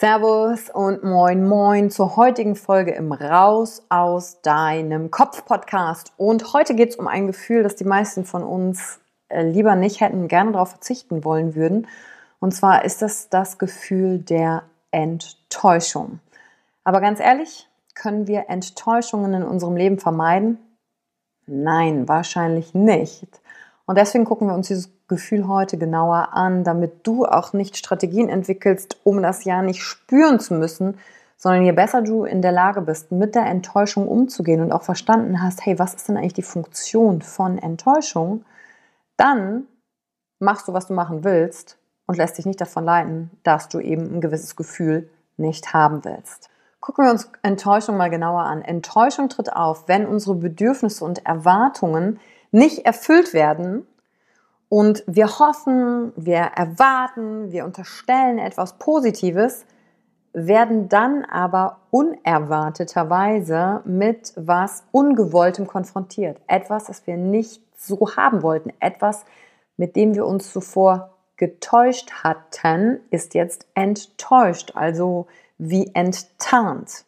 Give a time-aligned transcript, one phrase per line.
[0.00, 6.12] Servus und moin moin zur heutigen Folge im Raus aus deinem Kopf Podcast.
[6.16, 10.00] Und heute geht es um ein Gefühl, das die meisten von uns äh, lieber nicht
[10.00, 11.88] hätten, gerne darauf verzichten wollen würden.
[12.38, 16.20] Und zwar ist das das Gefühl der Enttäuschung.
[16.84, 20.58] Aber ganz ehrlich, können wir Enttäuschungen in unserem Leben vermeiden?
[21.48, 23.40] Nein, wahrscheinlich nicht.
[23.84, 28.28] Und deswegen gucken wir uns dieses Gefühl heute genauer an, damit du auch nicht Strategien
[28.28, 30.98] entwickelst, um das ja nicht spüren zu müssen,
[31.36, 35.42] sondern je besser du in der Lage bist, mit der Enttäuschung umzugehen und auch verstanden
[35.42, 38.44] hast, hey, was ist denn eigentlich die Funktion von Enttäuschung,
[39.16, 39.66] dann
[40.40, 44.16] machst du, was du machen willst und lässt dich nicht davon leiten, dass du eben
[44.16, 46.50] ein gewisses Gefühl nicht haben willst.
[46.80, 48.62] Gucken wir uns Enttäuschung mal genauer an.
[48.62, 52.20] Enttäuschung tritt auf, wenn unsere Bedürfnisse und Erwartungen
[52.50, 53.86] nicht erfüllt werden
[54.68, 59.64] und wir hoffen, wir erwarten, wir unterstellen etwas Positives,
[60.32, 66.40] werden dann aber unerwarteterweise mit was Ungewolltem konfrontiert.
[66.46, 68.72] Etwas, das wir nicht so haben wollten.
[68.78, 69.24] Etwas,
[69.76, 77.04] mit dem wir uns zuvor getäuscht hatten, ist jetzt enttäuscht, also wie enttarnt.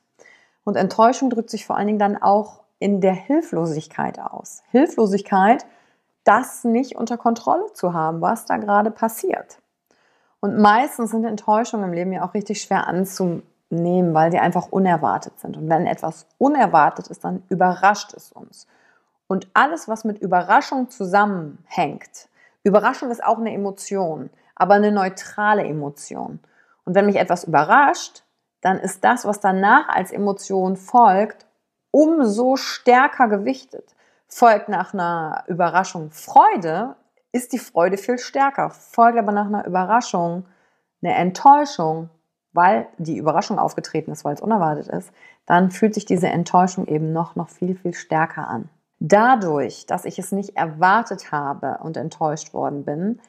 [0.65, 4.63] Und Enttäuschung drückt sich vor allen Dingen dann auch in der Hilflosigkeit aus.
[4.71, 5.67] Hilflosigkeit
[6.25, 9.59] das nicht unter Kontrolle zu haben, was da gerade passiert.
[10.41, 15.39] Und meistens sind Enttäuschungen im Leben ja auch richtig schwer anzunehmen, weil sie einfach unerwartet
[15.39, 15.57] sind.
[15.57, 18.67] Und wenn etwas unerwartet ist, dann überrascht es uns.
[19.27, 22.29] Und alles, was mit Überraschung zusammenhängt,
[22.63, 26.41] Überraschung ist auch eine Emotion, aber eine neutrale Emotion.
[26.85, 28.25] Und wenn mich etwas überrascht,
[28.61, 31.47] dann ist das, was danach als Emotion folgt,
[31.91, 33.95] umso stärker gewichtet
[34.31, 36.97] folgt nach einer Überraschung Freude,
[37.33, 38.71] ist die Freude viel stärker.
[38.71, 40.47] Folgt aber nach einer Überraschung
[41.03, 42.11] eine Enttäuschung,
[42.53, 45.13] weil die Überraschung aufgetreten ist, weil es unerwartet ist,
[45.47, 48.69] dann fühlt sich diese Enttäuschung eben noch, noch viel, viel stärker an.
[48.99, 53.21] Dadurch, dass ich es nicht erwartet habe und enttäuscht worden bin,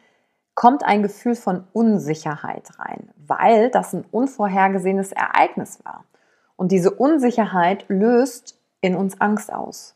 [0.53, 6.03] kommt ein Gefühl von Unsicherheit rein, weil das ein unvorhergesehenes Ereignis war.
[6.57, 9.95] Und diese Unsicherheit löst in uns Angst aus.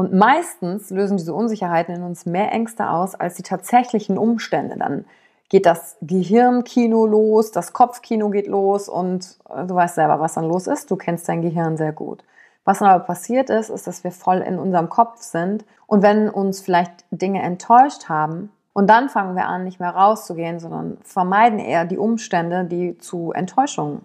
[0.00, 4.78] Und meistens lösen diese Unsicherheiten in uns mehr Ängste aus als die tatsächlichen Umstände.
[4.78, 5.04] Dann
[5.50, 10.48] geht das Gehirnkino los, das Kopfkino geht los und äh, du weißt selber, was dann
[10.48, 10.90] los ist.
[10.90, 12.24] Du kennst dein Gehirn sehr gut.
[12.64, 16.30] Was dann aber passiert ist, ist, dass wir voll in unserem Kopf sind und wenn
[16.30, 21.58] uns vielleicht Dinge enttäuscht haben Und dann fangen wir an, nicht mehr rauszugehen, sondern vermeiden
[21.58, 24.00] eher die Umstände, die zu Enttäuschungen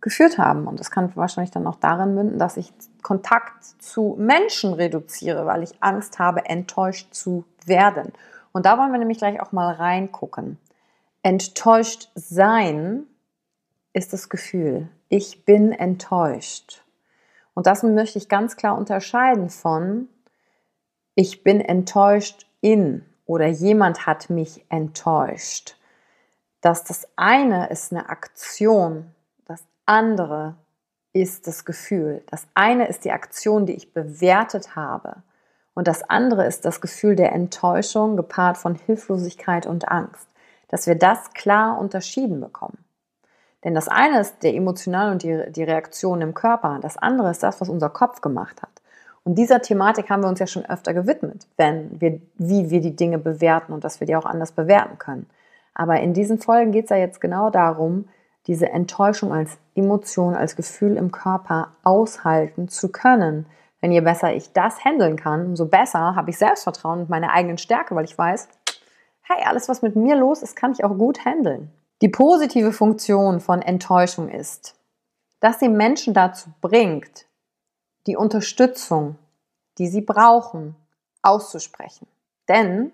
[0.00, 0.66] geführt haben.
[0.66, 5.62] Und das kann wahrscheinlich dann auch darin münden, dass ich Kontakt zu Menschen reduziere, weil
[5.62, 8.12] ich Angst habe, enttäuscht zu werden.
[8.52, 10.58] Und da wollen wir nämlich gleich auch mal reingucken.
[11.22, 13.04] Enttäuscht sein
[13.92, 14.88] ist das Gefühl.
[15.08, 16.84] Ich bin enttäuscht.
[17.54, 20.08] Und das möchte ich ganz klar unterscheiden von
[21.14, 25.76] ich bin enttäuscht in oder jemand hat mich enttäuscht.
[26.60, 29.14] Dass das eine ist eine Aktion,
[29.90, 30.54] andere
[31.12, 32.22] ist das Gefühl.
[32.30, 35.16] Das eine ist die Aktion, die ich bewertet habe.
[35.74, 40.28] Und das andere ist das Gefühl der Enttäuschung gepaart von Hilflosigkeit und Angst.
[40.68, 42.78] Dass wir das klar unterschieden bekommen.
[43.64, 46.78] Denn das eine ist der emotional und die, die Reaktion im Körper.
[46.80, 48.70] Das andere ist das, was unser Kopf gemacht hat.
[49.24, 52.94] Und dieser Thematik haben wir uns ja schon öfter gewidmet, wenn wir, wie wir die
[52.94, 55.28] Dinge bewerten und dass wir die auch anders bewerten können.
[55.74, 58.08] Aber in diesen Folgen geht es ja jetzt genau darum,
[58.46, 63.46] diese Enttäuschung als Emotion, als Gefühl im Körper aushalten zu können.
[63.82, 67.58] Denn je besser ich das handeln kann, umso besser habe ich Selbstvertrauen und meine eigenen
[67.58, 68.48] Stärke, weil ich weiß,
[69.22, 71.70] hey, alles, was mit mir los ist, kann ich auch gut handeln.
[72.02, 74.74] Die positive Funktion von Enttäuschung ist,
[75.40, 77.26] dass sie Menschen dazu bringt,
[78.06, 79.16] die Unterstützung,
[79.78, 80.76] die sie brauchen,
[81.22, 82.06] auszusprechen.
[82.48, 82.92] Denn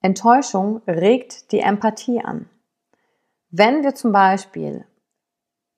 [0.00, 2.48] Enttäuschung regt die Empathie an.
[3.50, 4.84] Wenn wir zum Beispiel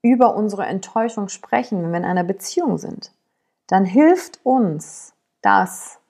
[0.02, 3.12] über unsere Enttäuschung sprechen, wenn wir in einer Beziehung sind,
[3.66, 6.00] dann hilft uns das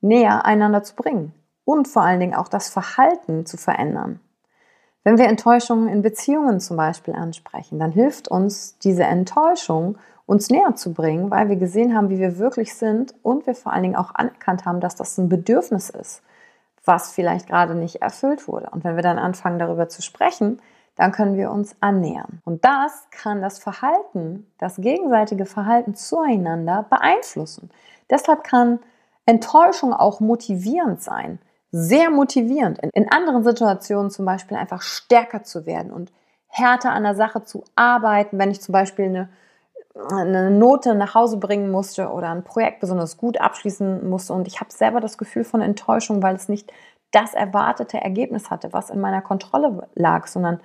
[0.00, 1.32] näher einander zu bringen
[1.64, 4.20] und vor allen Dingen auch das Verhalten zu verändern.
[5.02, 10.74] Wenn wir Enttäuschungen in Beziehungen zum Beispiel ansprechen, dann hilft uns diese Enttäuschung, uns näher
[10.76, 13.96] zu bringen, weil wir gesehen haben, wie wir wirklich sind und wir vor allen Dingen
[13.96, 16.22] auch anerkannt haben, dass das ein Bedürfnis ist,
[16.84, 18.68] was vielleicht gerade nicht erfüllt wurde.
[18.70, 20.60] Und wenn wir dann anfangen, darüber zu sprechen,
[20.96, 22.40] dann können wir uns annähern.
[22.44, 27.70] Und das kann das Verhalten, das gegenseitige Verhalten zueinander beeinflussen.
[28.10, 28.78] Deshalb kann
[29.26, 31.38] Enttäuschung auch motivierend sein
[31.76, 36.12] sehr motivierend, in, anderen Situationen zum Beispiel einfach stärker zu werden und
[36.46, 39.28] härter an der Sache zu arbeiten, wenn ich zum Beispiel eine,
[40.10, 44.60] eine Note nach Hause bringen musste oder ein Projekt besonders gut abschließen musste und ich
[44.60, 46.72] habe selber das Gefühl von Enttäuschung, weil es nicht
[47.12, 50.60] das erwartete Ergebnis hatte, was in meiner Kontrolle lag, sondern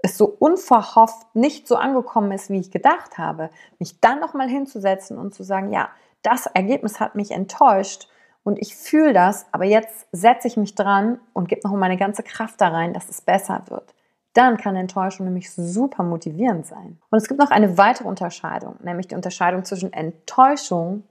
[0.00, 5.18] es so unverhofft nicht so angekommen ist, wie ich gedacht habe, mich dann nochmal hinzusetzen
[5.18, 5.88] und zu sagen, ja,
[6.22, 8.08] das Ergebnis hat mich enttäuscht
[8.44, 12.22] und ich fühle das, aber jetzt setze ich mich dran und gebe noch meine ganze
[12.22, 13.92] Kraft da rein, dass es besser wird.
[14.38, 17.00] Dann kann Enttäuschung nämlich super motivierend sein.
[17.10, 21.02] Und es gibt noch eine weitere Unterscheidung, nämlich die Unterscheidung zwischen Enttäuschung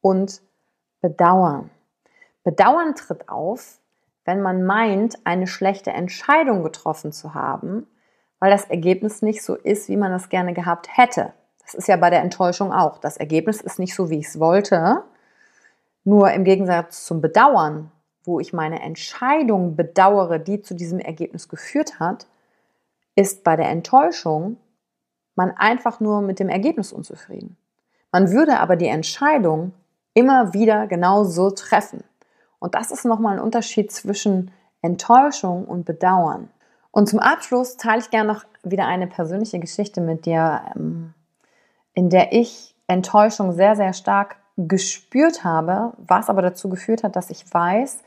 [0.00, 0.40] und
[1.02, 1.68] Bedauern.
[2.42, 3.80] Bedauern tritt auf,
[4.24, 7.86] wenn man meint, eine schlechte Entscheidung getroffen zu haben,
[8.38, 11.34] weil das Ergebnis nicht so ist, wie man es gerne gehabt hätte.
[11.62, 12.96] Das ist ja bei der Enttäuschung auch.
[12.96, 15.02] Das Ergebnis ist nicht so, wie ich es wollte.
[16.04, 17.92] Nur im Gegensatz zum Bedauern,
[18.24, 22.26] wo ich meine Entscheidung bedauere, die zu diesem Ergebnis geführt hat,
[23.14, 24.56] ist bei der Enttäuschung
[25.36, 27.56] man einfach nur mit dem Ergebnis unzufrieden.
[28.12, 29.72] Man würde aber die Entscheidung
[30.14, 32.04] immer wieder genau so treffen.
[32.58, 34.50] Und das ist nochmal ein Unterschied zwischen
[34.82, 36.50] Enttäuschung und Bedauern.
[36.90, 41.14] Und zum Abschluss teile ich gerne noch wieder eine persönliche Geschichte mit dir, ähm,
[41.94, 47.30] in der ich Enttäuschung sehr, sehr stark gespürt habe, was aber dazu geführt hat, dass
[47.30, 48.02] ich weiß,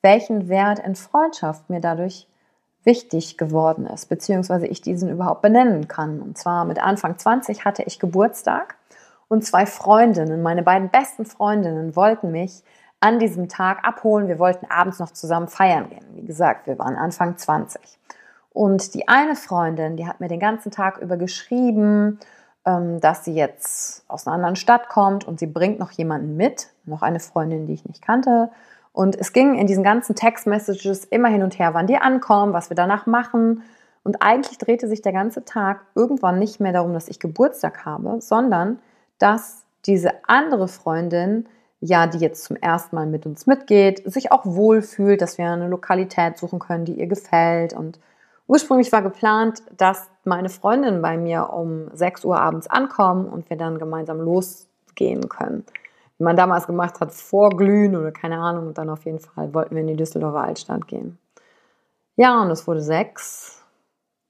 [0.00, 2.26] welchen Wert in Freundschaft mir dadurch
[2.84, 6.20] wichtig geworden ist, beziehungsweise ich diesen überhaupt benennen kann.
[6.20, 8.76] Und zwar mit Anfang 20 hatte ich Geburtstag
[9.28, 12.62] und zwei Freundinnen, meine beiden besten Freundinnen, wollten mich
[13.00, 14.28] an diesem Tag abholen.
[14.28, 16.04] Wir wollten abends noch zusammen feiern gehen.
[16.14, 17.80] Wie gesagt, wir waren Anfang 20.
[18.52, 22.18] Und die eine Freundin, die hat mir den ganzen Tag über geschrieben
[22.64, 26.68] ähm, dass sie jetzt aus einer anderen Stadt kommt und sie bringt noch jemanden mit,
[26.84, 28.50] noch eine Freundin, die ich nicht kannte.
[28.92, 32.70] Und es ging in diesen ganzen Text-Messages immer hin und her, wann die ankommen, was
[32.70, 33.62] wir danach machen.
[34.04, 38.20] Und eigentlich drehte sich der ganze Tag irgendwann nicht mehr darum, dass ich Geburtstag habe,
[38.20, 38.80] sondern
[39.18, 41.46] dass diese andere Freundin,
[41.80, 45.68] ja, die jetzt zum ersten Mal mit uns mitgeht, sich auch wohlfühlt, dass wir eine
[45.68, 47.98] Lokalität suchen können, die ihr gefällt und
[48.52, 53.56] Ursprünglich war geplant, dass meine Freundin bei mir um 6 Uhr abends ankommen und wir
[53.56, 55.64] dann gemeinsam losgehen können.
[56.22, 58.68] Man damals gemacht hat, vorglühen oder keine Ahnung.
[58.68, 61.18] Und dann auf jeden Fall wollten wir in die Düsseldorfer Altstadt gehen.
[62.16, 63.62] Ja, und es wurde sechs,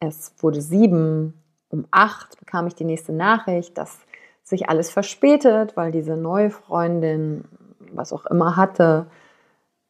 [0.00, 1.34] es wurde sieben,
[1.68, 3.98] um acht bekam ich die nächste Nachricht, dass
[4.44, 7.44] sich alles verspätet, weil diese neue Freundin,
[7.92, 9.06] was auch immer hatte,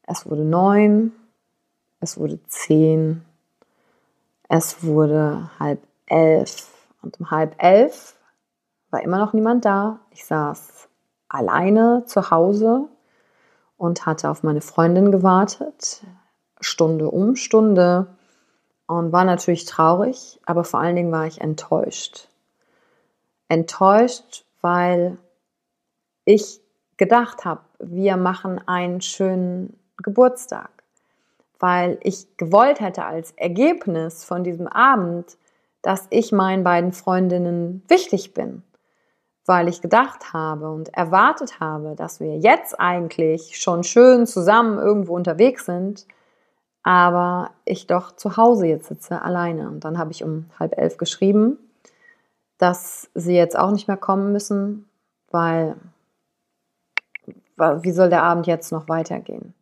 [0.07, 1.13] Es wurde neun,
[2.01, 3.25] es wurde zehn,
[4.49, 6.69] es wurde halb elf.
[7.03, 8.17] Und um halb elf
[8.91, 10.01] war immer noch niemand da.
[10.11, 10.89] Ich saß
[11.33, 12.89] alleine zu Hause
[13.79, 16.03] und hatte auf meine Freundin gewartet,
[16.61, 18.07] Stunde um Stunde
[18.87, 22.29] und war natürlich traurig, aber vor allen Dingen war ich enttäuscht.
[23.49, 25.19] Enttäuscht, weil
[26.25, 26.61] ich
[26.97, 30.71] gedacht habe, wir machen einen schönen Geburtstag,
[31.59, 35.39] weil ich gewollt hätte als Ergebnis von diesem Abend,
[35.81, 38.63] dass ich meinen beiden Freundinnen wichtig bin
[39.47, 45.15] weil ich gedacht habe und erwartet habe, dass wir jetzt eigentlich schon schön zusammen irgendwo
[45.15, 46.07] unterwegs sind,
[46.85, 49.69] aber ich doch zu Hause jetzt sitze alleine.
[49.69, 51.59] Und dann habe ich um halb elf geschrieben,
[52.59, 54.89] dass sie jetzt auch nicht mehr kommen müssen,
[55.31, 55.77] weil
[57.57, 59.55] wie soll der Abend jetzt noch weitergehen?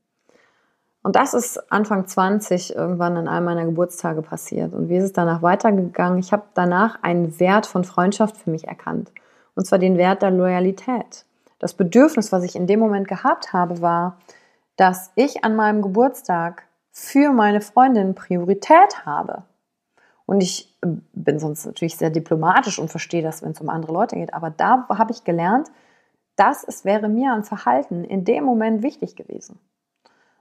[1.02, 4.74] Und das ist Anfang 20 irgendwann an einem meiner Geburtstage passiert.
[4.74, 6.18] Und wie ist es danach weitergegangen?
[6.18, 9.10] Ich habe danach einen Wert von Freundschaft für mich erkannt
[9.54, 11.24] und zwar den Wert der Loyalität.
[11.58, 14.18] Das Bedürfnis, was ich in dem Moment gehabt habe, war,
[14.76, 19.44] dass ich an meinem Geburtstag für meine Freundin Priorität habe.
[20.26, 23.92] Und ich äh, bin sonst natürlich sehr diplomatisch und verstehe das, wenn es um andere
[23.92, 24.32] Leute geht.
[24.32, 25.70] Aber da habe ich gelernt,
[26.36, 29.58] dass es wäre mir an Verhalten in dem Moment wichtig gewesen.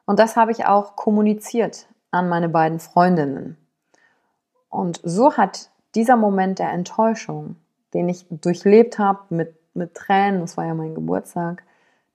[0.05, 3.57] Und das habe ich auch kommuniziert an meine beiden Freundinnen.
[4.69, 7.57] Und so hat dieser Moment der Enttäuschung
[7.93, 11.63] den ich durchlebt habe mit, mit Tränen, das war ja mein Geburtstag,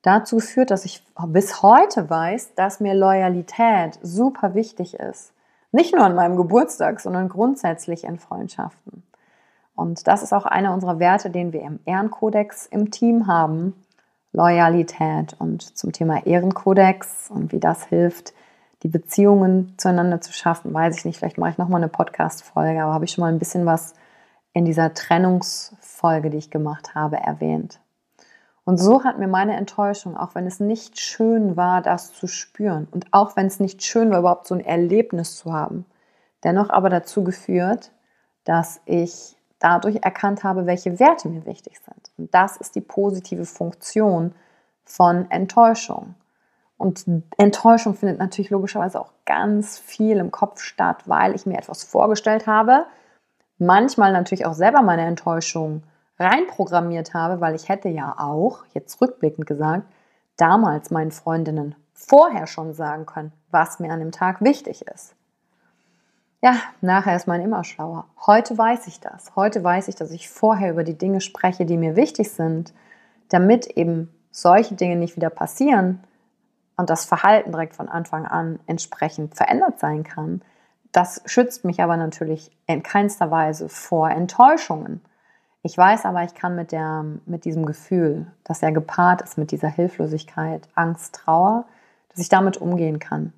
[0.02, 5.32] dazu führt, dass ich bis heute weiß, dass mir Loyalität super wichtig ist.
[5.72, 9.02] Nicht nur an meinem Geburtstag, sondern grundsätzlich in Freundschaften.
[9.74, 13.74] Und das ist auch einer unserer Werte, den wir im Ehrenkodex im Team haben.
[14.32, 18.34] Loyalität und zum Thema Ehrenkodex und wie das hilft,
[18.82, 21.18] die Beziehungen zueinander zu schaffen, weiß ich nicht.
[21.18, 23.94] Vielleicht mache ich nochmal eine Podcast-Folge, aber habe ich schon mal ein bisschen was
[24.54, 27.80] in dieser Trennungsfolge, die ich gemacht habe, erwähnt.
[28.64, 32.88] Und so hat mir meine Enttäuschung, auch wenn es nicht schön war, das zu spüren
[32.90, 35.84] und auch wenn es nicht schön war, überhaupt so ein Erlebnis zu haben,
[36.44, 37.90] dennoch aber dazu geführt,
[38.44, 42.10] dass ich dadurch erkannt habe, welche Werte mir wichtig sind.
[42.16, 44.34] Und das ist die positive Funktion
[44.84, 46.14] von Enttäuschung.
[46.76, 47.04] Und
[47.38, 52.46] Enttäuschung findet natürlich logischerweise auch ganz viel im Kopf statt, weil ich mir etwas vorgestellt
[52.46, 52.86] habe,
[53.58, 55.82] manchmal natürlich auch selber meine Enttäuschung
[56.18, 59.86] reinprogrammiert habe, weil ich hätte ja auch, jetzt rückblickend gesagt,
[60.36, 65.14] damals meinen Freundinnen vorher schon sagen können, was mir an dem Tag wichtig ist.
[66.42, 68.06] Ja, nachher ist man immer schlauer.
[68.26, 69.32] Heute weiß ich das.
[69.34, 72.74] Heute weiß ich, dass ich vorher über die Dinge spreche, die mir wichtig sind,
[73.30, 76.04] damit eben solche Dinge nicht wieder passieren
[76.76, 80.42] und das Verhalten direkt von Anfang an entsprechend verändert sein kann,
[80.94, 85.00] das schützt mich aber natürlich in keinster Weise vor Enttäuschungen.
[85.62, 89.50] Ich weiß aber, ich kann mit, der, mit diesem Gefühl, das ja gepaart ist mit
[89.50, 91.64] dieser Hilflosigkeit, Angst, Trauer,
[92.10, 93.32] dass ich damit umgehen kann.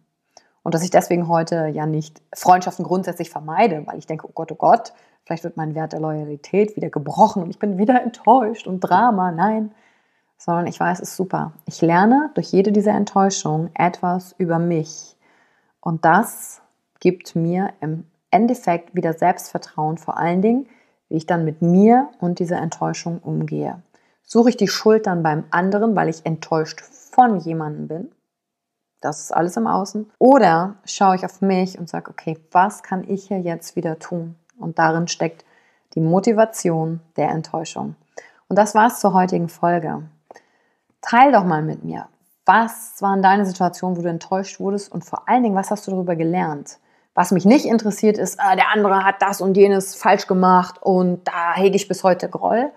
[0.63, 4.53] Und dass ich deswegen heute ja nicht Freundschaften grundsätzlich vermeide, weil ich denke, oh Gott,
[4.53, 4.93] oh Gott,
[5.25, 9.33] vielleicht wird mein Wert der Loyalität wieder gebrochen und ich bin wieder enttäuscht und Drama.
[9.33, 9.73] Nein,
[10.37, 11.53] sondern ich weiß, es ist super.
[11.65, 15.17] Ich lerne durch jede dieser Enttäuschungen etwas über mich.
[15.81, 16.61] Und das
[17.01, 20.67] gibt mir im Endeffekt wieder Selbstvertrauen, vor allen Dingen,
[21.09, 23.83] wie ich dann mit mir und dieser Enttäuschung umgehe.
[24.23, 28.13] Suche ich die Schuld dann beim anderen, weil ich enttäuscht von jemandem bin?
[29.01, 30.11] Das ist alles im Außen.
[30.19, 34.35] Oder schaue ich auf mich und sage, okay, was kann ich hier jetzt wieder tun?
[34.59, 35.45] Und darin steckt
[35.95, 37.95] die Motivation der Enttäuschung.
[38.49, 40.03] Und das war's zur heutigen Folge.
[41.01, 42.09] Teil doch mal mit mir.
[42.45, 44.91] Was waren deine Situationen, wo du enttäuscht wurdest?
[44.91, 46.79] Und vor allen Dingen, was hast du darüber gelernt?
[47.17, 51.27] Was mich nicht interessiert ist, ah, der andere hat das und jenes falsch gemacht und
[51.27, 52.71] da hege ich bis heute Groll.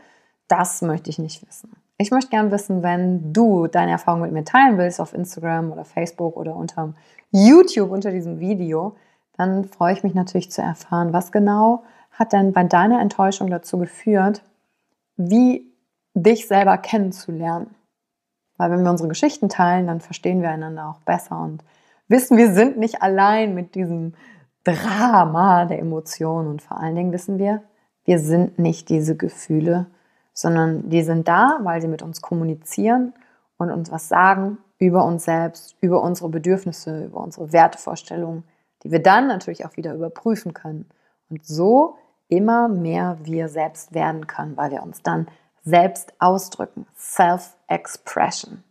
[0.47, 1.75] Das möchte ich nicht wissen.
[1.97, 5.83] Ich möchte gerne wissen, wenn du deine Erfahrung mit mir teilen willst auf Instagram oder
[5.83, 6.93] Facebook oder unter
[7.31, 8.95] YouTube unter diesem Video,
[9.33, 13.77] dann freue ich mich natürlich zu erfahren, was genau hat denn bei deiner Enttäuschung dazu
[13.77, 14.41] geführt,
[15.17, 15.69] wie
[16.13, 17.75] dich selber kennenzulernen.
[18.55, 21.61] Weil wenn wir unsere Geschichten teilen, dann verstehen wir einander auch besser und
[22.09, 24.13] wissen, wir sind nicht allein mit diesem
[24.63, 27.63] Drama der Emotionen und vor allen Dingen wissen wir,
[28.03, 29.87] wir sind nicht diese Gefühle,
[30.33, 33.13] sondern die sind da, weil sie mit uns kommunizieren
[33.57, 38.43] und uns was sagen über uns selbst, über unsere Bedürfnisse, über unsere Wertevorstellungen,
[38.83, 40.85] die wir dann natürlich auch wieder überprüfen können
[41.29, 41.97] und so
[42.29, 45.27] immer mehr wir selbst werden können, weil wir uns dann
[45.63, 46.87] selbst ausdrücken.
[46.97, 48.63] Self-Expression.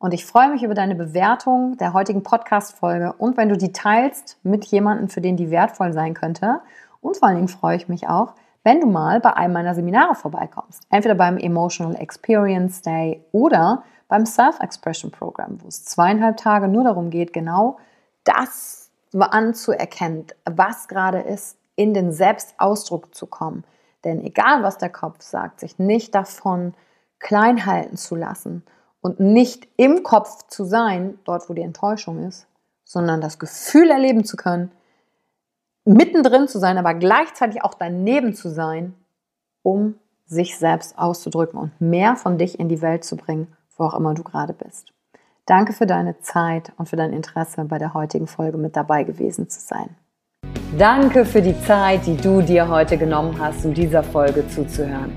[0.00, 4.38] Und ich freue mich über deine Bewertung der heutigen Podcast-Folge und wenn du die teilst
[4.44, 6.60] mit jemandem, für den die wertvoll sein könnte.
[7.00, 10.14] Und vor allen Dingen freue ich mich auch, wenn du mal bei einem meiner Seminare
[10.14, 10.84] vorbeikommst.
[10.90, 17.10] Entweder beim Emotional Experience Day oder beim Self-Expression Program, wo es zweieinhalb Tage nur darum
[17.10, 17.78] geht, genau
[18.22, 23.64] das anzuerkennen, was gerade ist, in den Selbstausdruck zu kommen.
[24.04, 26.74] Denn egal, was der Kopf sagt, sich nicht davon
[27.18, 28.62] klein halten zu lassen
[29.00, 32.46] und nicht im Kopf zu sein, dort wo die Enttäuschung ist,
[32.84, 34.72] sondern das Gefühl erleben zu können,
[35.84, 38.94] mittendrin zu sein, aber gleichzeitig auch daneben zu sein,
[39.62, 39.94] um
[40.26, 44.14] sich selbst auszudrücken und mehr von dich in die Welt zu bringen, wo auch immer
[44.14, 44.92] du gerade bist.
[45.46, 49.48] Danke für deine Zeit und für dein Interesse, bei der heutigen Folge mit dabei gewesen
[49.48, 49.96] zu sein.
[50.76, 55.16] Danke für die Zeit, die du dir heute genommen hast, um dieser Folge zuzuhören.